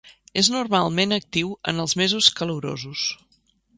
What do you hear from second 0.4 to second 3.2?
És normalment actiu en els mesos calorosos.